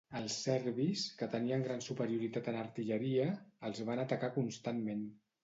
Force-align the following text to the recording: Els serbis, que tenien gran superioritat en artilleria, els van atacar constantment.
Els 0.19 0.35
serbis, 0.43 1.03
que 1.19 1.27
tenien 1.33 1.65
gran 1.67 1.83
superioritat 1.89 2.49
en 2.53 2.57
artilleria, 2.63 3.29
els 3.71 3.85
van 3.93 4.03
atacar 4.07 4.33
constantment. 4.41 5.07